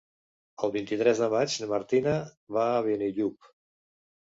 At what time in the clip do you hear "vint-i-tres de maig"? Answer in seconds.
0.75-1.59